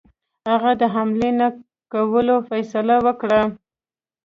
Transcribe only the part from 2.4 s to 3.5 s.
فیصله وکړه.